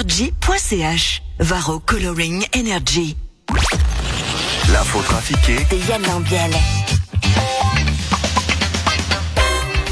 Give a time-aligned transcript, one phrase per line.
[0.00, 1.20] Energy.ch.
[1.40, 3.18] Varro Coloring Energy.
[4.72, 6.52] L'info trafiquée De Yann Lambiel.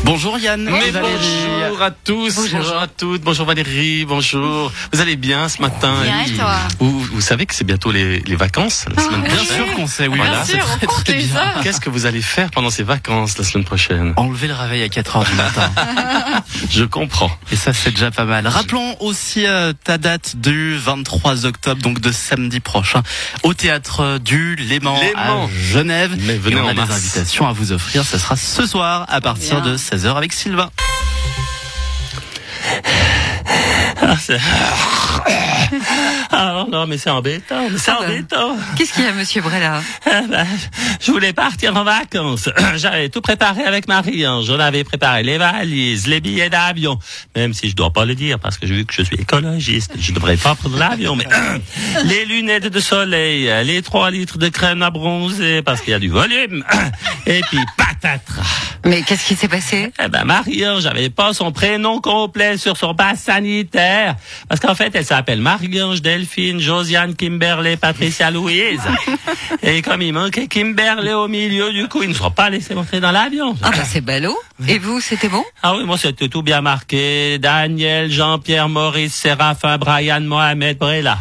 [0.09, 1.19] Bonjour Yann Mais et Valérie.
[1.61, 2.79] bonjour à tous, bonjour.
[2.79, 4.73] à toutes, bonjour Valérie, bonjour.
[4.91, 8.21] Vous allez bien ce matin Bien, et toi vous, vous savez que c'est bientôt les,
[8.21, 9.29] les vacances la semaine oui.
[9.29, 10.17] Bien sûr qu'on sait, oui.
[10.17, 10.45] Voilà.
[10.45, 11.55] Bien sûr, on compte très bien.
[11.63, 14.15] Qu'est-ce que vous allez faire pendant ces vacances la semaine prochaine?
[14.17, 15.71] Enlever le réveil à 4 heures du matin.
[16.71, 17.31] Je comprends.
[17.53, 18.47] Et ça, c'est déjà pas mal.
[18.47, 23.03] Rappelons aussi euh, ta date du 23 octobre, donc de samedi prochain,
[23.43, 25.45] au théâtre du Léman, Léman.
[25.45, 26.17] à Genève.
[26.21, 28.05] Mais venez Et on en a des invitations à vous offrir.
[28.05, 29.73] Ça sera ce soir à partir Bien.
[29.73, 30.71] de 16h avec Sylvain.
[34.01, 34.17] Ah,
[36.31, 38.07] Ah non, mais c'est embêtant, c'est Ah ben.
[38.11, 38.57] embêtant.
[38.77, 40.47] Qu'est-ce qu'il y a, monsieur Brella Ah ben,
[41.01, 42.49] je voulais partir en vacances.
[42.77, 44.25] J'avais tout préparé avec Marie.
[44.25, 44.41] hein.
[44.45, 46.99] J'en avais préparé les valises, les billets d'avion.
[47.37, 50.13] Même si je dois pas le dire parce que vu que je suis écologiste, je
[50.13, 51.17] devrais pas prendre l'avion.
[51.17, 51.27] Mais
[52.05, 55.99] les lunettes de soleil, les 3 litres de crème à bronzer parce qu'il y a
[55.99, 56.65] du volume.
[57.27, 57.59] Et puis
[58.01, 58.43] patatras.
[58.85, 59.93] Mais qu'est-ce qui s'est passé?
[60.03, 64.17] Eh ben Marie-Ange, j'avais pas son prénom complet sur son passe sanitaire.
[64.49, 68.81] Parce qu'en fait, elle s'appelle Marie-Ange Delphine Josiane Kimberley Patricia Louise.
[69.63, 73.01] Et comme il manquait Kimberley au milieu, du coup, ils ne seront pas laissés monter
[73.01, 73.57] dans l'avion.
[73.63, 74.39] Ah bah c'est ballot.
[74.67, 75.45] Et vous, c'était bon?
[75.63, 77.39] Ah oui, moi c'était tout bien marqué.
[77.39, 81.19] Daniel, Jean-Pierre, Maurice, Séraphin, Brian, Mohamed, Brella.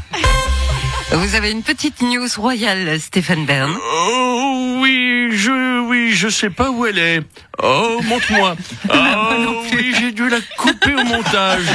[1.12, 3.74] Vous avez une petite news royale, Stéphane Bern.
[3.74, 5.67] Oh oui, je
[6.08, 7.22] oui, je sais pas où elle est.
[7.62, 8.56] Oh, montre-moi.
[8.94, 11.64] Oh oui, j'ai dû la couper au montage.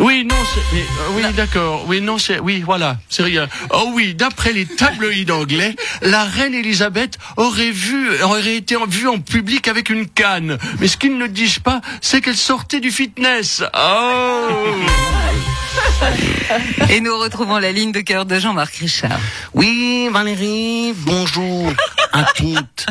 [0.00, 1.84] Oui, non, c'est mais, euh, oui, d'accord.
[1.86, 3.46] Oui, non, c'est oui, voilà, c'est rien.
[3.70, 9.08] Oh oui, d'après les tabloïds anglais, la reine Elisabeth aurait vu aurait été en- vue
[9.08, 10.58] en public avec une canne.
[10.80, 13.62] Mais ce qu'ils ne disent pas, c'est qu'elle sortait du fitness.
[13.74, 14.48] Oh
[16.90, 19.18] Et nous retrouvons la ligne de cœur de Jean-Marc Richard.
[19.54, 21.72] Oui, Valérie, bonjour
[22.12, 22.86] à toutes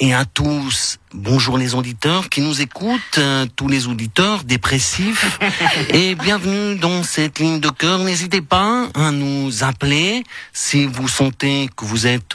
[0.00, 0.98] et à tous.
[1.14, 5.38] Bonjour les auditeurs qui nous écoutent, euh, tous les auditeurs dépressifs.
[5.90, 8.00] Et bienvenue dans cette ligne de cœur.
[8.00, 12.34] N'hésitez pas à nous appeler si vous sentez que vous êtes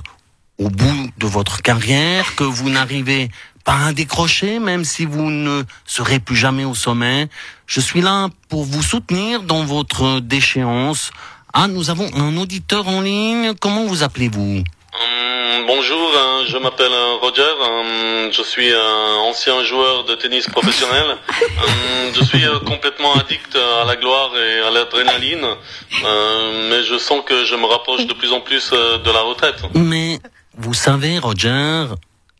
[0.60, 3.30] au bout de votre carrière, que vous n'arrivez
[3.64, 7.28] pas à décrocher, même si vous ne serez plus jamais au sommet.
[7.66, 11.12] Je suis là pour vous soutenir dans votre déchéance.
[11.54, 13.54] Ah, nous avons un auditeur en ligne.
[13.60, 14.64] Comment vous appelez-vous?
[14.94, 20.48] Hum, bonjour, hein, je m'appelle euh, Roger, hum, je suis un ancien joueur de tennis
[20.48, 21.18] professionnel.
[21.58, 26.98] Hum, je suis euh, complètement addict à la gloire et à l'adrénaline, euh, mais je
[26.98, 29.62] sens que je me rapproche de plus en plus euh, de la retraite.
[29.74, 30.20] Mais
[30.68, 31.86] vous savez, Roger,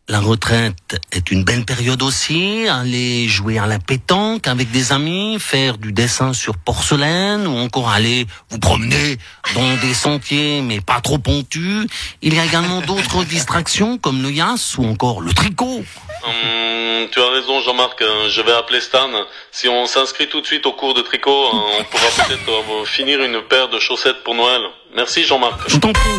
[0.06, 2.68] la retraite est une belle période aussi.
[2.68, 7.88] Aller jouer à la pétanque avec des amis, faire du dessin sur porcelaine ou encore
[7.88, 9.16] aller vous promener
[9.54, 11.86] dans des sentiers mais pas trop pontus.
[12.20, 15.82] Il y a également d'autres distractions comme le yass ou encore le tricot.
[16.26, 19.08] Hum, tu as raison Jean-Marc, je vais appeler Stan.
[19.52, 22.84] Si on s'inscrit tout de suite au cours de tricot, hein, on pourra peut-être euh,
[22.84, 24.60] finir une paire de chaussettes pour Noël.
[24.94, 25.60] Merci Jean-Marc.
[25.66, 26.10] Je t'en prie.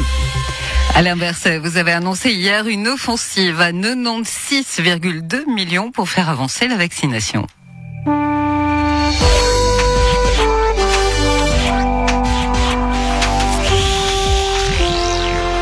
[0.96, 6.76] À l'inverse, vous avez annoncé hier une offensive à 96,2 millions pour faire avancer la
[6.76, 7.48] vaccination.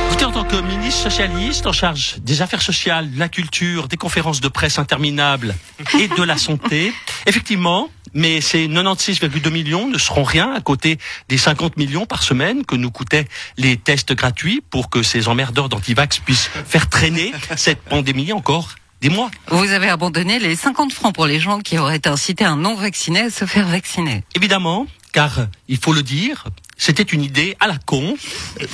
[0.08, 3.98] Écoutez, en tant que ministre socialiste en charge des affaires sociales, de la culture, des
[3.98, 5.56] conférences de presse interminables
[6.00, 6.94] et de la santé,
[7.28, 10.98] effectivement, mais ces 96,2 millions ne seront rien à côté
[11.30, 15.70] des 50 millions par semaine que nous coûtaient les tests gratuits pour que ces emmerdeurs
[15.70, 19.30] d'antivax puissent faire traîner cette pandémie encore des mois.
[19.50, 23.30] Vous avez abandonné les 50 francs pour les gens qui auraient incité un non-vacciné à
[23.30, 24.24] se faire vacciner.
[24.34, 26.46] Évidemment, car il faut le dire,
[26.78, 28.16] c'était une idée à la con.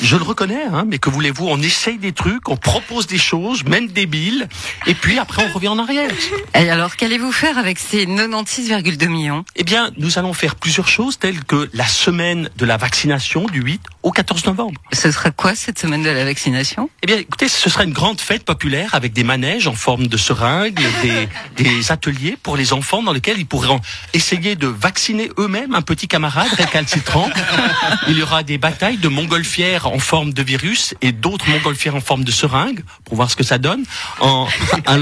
[0.01, 3.63] Je le reconnais, hein, mais que voulez-vous On essaye des trucs, on propose des choses,
[3.63, 4.47] même débiles,
[4.87, 6.11] et puis après on revient en arrière.
[6.53, 9.45] Et alors, qu'allez-vous faire avec ces 96,2 millions?
[9.55, 13.61] Eh bien, nous allons faire plusieurs choses, telles que la semaine de la vaccination du
[13.61, 14.81] 8 au 14 novembre.
[14.91, 16.89] Ce sera quoi cette semaine de la vaccination?
[17.01, 20.17] Eh bien, écoutez, ce sera une grande fête populaire avec des manèges en forme de
[20.17, 21.29] seringues, des,
[21.63, 23.79] des ateliers pour les enfants dans lesquels ils pourront
[24.13, 27.29] essayer de vacciner eux-mêmes un petit camarade récalcitrant.
[28.07, 32.01] Il y aura des batailles de montgolfières en forme de virus et d'autres montgolfières en
[32.01, 33.86] forme de seringue pour voir ce que ça donne.
[34.19, 34.48] En
[34.88, 34.98] un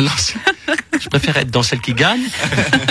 [0.00, 0.34] lancer.
[1.00, 2.22] Je préfère être dans celle qui gagne.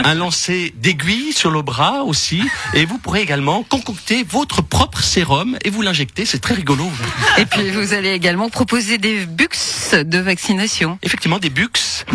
[0.03, 2.43] Un lancer d'aiguilles sur le bras aussi.
[2.73, 6.25] Et vous pourrez également concocter votre propre sérum et vous l'injecter.
[6.25, 6.89] C'est très rigolo.
[7.37, 9.47] Et puis vous allez également proposer des bux
[9.93, 10.97] de vaccination.
[11.01, 11.69] Effectivement, des bux.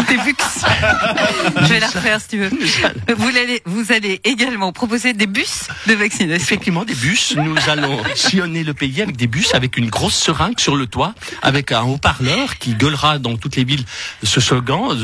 [0.08, 0.36] Des bux.
[1.62, 2.50] Je vais la refaire si tu veux.
[3.16, 6.44] Vous allez, vous allez également proposer des bus de vaccination.
[6.44, 7.36] Effectivement, des bus.
[7.36, 11.14] Nous allons sillonner le pays avec des bus, avec une grosse seringue sur le toit,
[11.42, 13.84] avec un haut-parleur qui gueulera dans toutes les villes
[14.22, 14.96] ce slogan,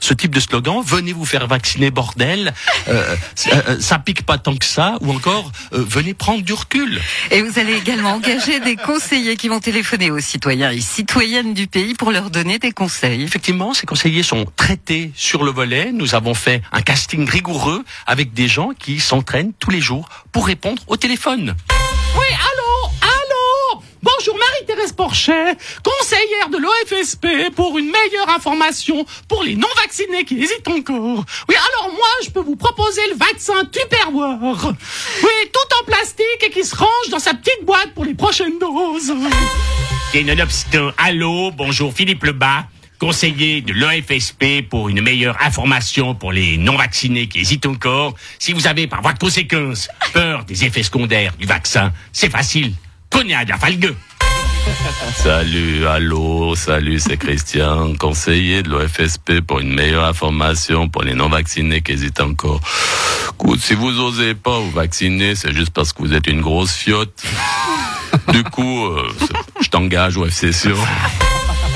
[0.00, 0.82] ce, type de slogan.
[0.84, 2.54] Venez vous faire vacciner, bordel.
[2.88, 3.16] Euh,
[3.52, 4.96] euh, ça pique pas tant que ça.
[5.00, 7.00] Ou encore, euh, venez prendre du recul.
[7.30, 11.66] Et vous allez également engager des conseillers qui vont téléphoner aux citoyens et citoyennes du
[11.66, 13.22] pays pour leur donner des conseils.
[13.22, 15.92] Effectivement, ces conseillers sont traités sur le volet.
[15.92, 20.46] Nous avons fait un casting rigoureux avec des gens qui s'entraînent tous les jours pour
[20.46, 21.54] répondre au téléphone.
[22.18, 22.26] Oui,
[24.06, 30.68] Bonjour Marie-Thérèse Porchet, conseillère de l'OFSP pour une meilleure information pour les non-vaccinés qui hésitent
[30.68, 31.24] encore.
[31.48, 34.74] Oui, alors moi, je peux vous proposer le vaccin Tupperware.
[35.24, 38.60] Oui, tout en plastique et qui se range dans sa petite boîte pour les prochaines
[38.60, 39.12] doses.
[40.14, 42.66] Et nonobstant, allô, bonjour Philippe Lebas,
[43.00, 48.14] conseiller de l'OFSP pour une meilleure information pour les non-vaccinés qui hésitent encore.
[48.38, 52.72] Si vous avez par voie de conséquence peur des effets secondaires du vaccin, c'est facile.
[53.16, 53.94] Connais à la falgue.
[55.14, 61.80] Salut, allô, salut, c'est Christian, conseiller de l'OFSP pour une meilleure information pour les non-vaccinés
[61.80, 62.60] qui hésitent encore.
[63.32, 66.72] Écoute, si vous osez pas vous vacciner, c'est juste parce que vous êtes une grosse
[66.72, 67.22] fiotte.
[68.34, 69.08] Du coup, euh,
[69.62, 70.76] je t'engage au FC sûr.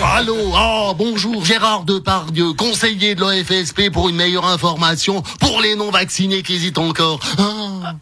[0.04, 6.42] Allô, oh, bonjour, Gérard Depardieu, conseiller de l'OFSP pour une meilleure information pour les non-vaccinés
[6.42, 7.18] qui hésitent encore.
[7.38, 7.94] Ah.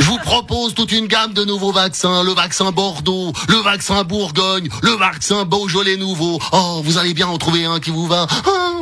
[0.00, 2.22] Je vous propose toute une gamme de nouveaux vaccins.
[2.24, 6.40] Le vaccin Bordeaux, le vaccin Bourgogne, le vaccin Beaujolais nouveau.
[6.52, 8.26] Oh, vous allez bien en trouver un qui vous va.
[8.30, 8.40] Ah.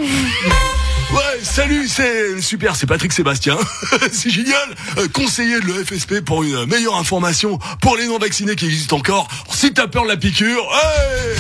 [1.13, 3.59] Ouais, salut, c'est super, c'est Patrick Sébastien.
[4.13, 4.75] c'est génial.
[4.97, 9.29] Euh, conseiller de l'EFSP pour une meilleure information pour les non-vaccinés qui existent encore.
[9.53, 11.37] Si t'as peur de la piqûre, ouais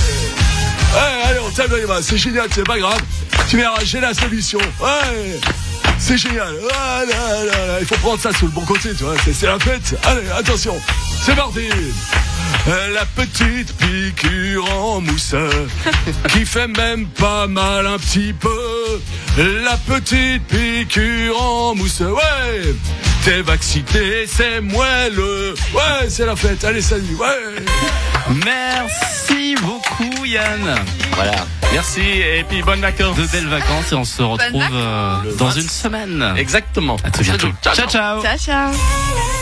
[0.93, 3.01] Ouais, allez, on les mains, c'est génial, c'est pas grave.
[3.49, 4.59] Tu verras, j'ai la solution.
[4.59, 5.41] Ouais
[6.05, 6.55] c'est génial.
[6.75, 9.15] Ah là là là, il faut prendre ça sous le bon côté, tu vois.
[9.33, 9.97] C'est la fête.
[10.05, 10.77] Allez, attention.
[11.25, 11.69] C'est parti.
[12.69, 15.35] Euh, La petite piqûre en mousse
[16.29, 19.01] qui fait même pas mal un petit peu.
[19.39, 22.75] La petite piqûre en mousse, ouais.
[23.25, 25.55] T'es vacciné, c'est moelleux.
[25.73, 26.65] Ouais, c'est la fête.
[26.65, 27.17] Allez, salut.
[27.19, 27.63] Ouais.
[28.45, 30.75] Merci beaucoup Yann.
[31.15, 31.47] Voilà.
[31.73, 33.17] Merci et puis bonnes vacances.
[33.17, 36.35] De belles vacances et on se retrouve euh, dans une semaine.
[36.37, 36.97] Exactement.
[37.05, 37.49] À très bientôt.
[37.63, 38.23] Ciao ciao.
[38.23, 39.42] Ciao, ciao.